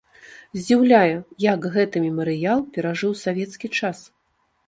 [0.59, 1.11] Здзіўляе,
[1.43, 3.97] як гэты мемарыял перажыў савецкі час.